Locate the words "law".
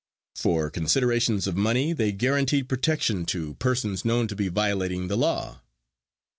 5.15-5.61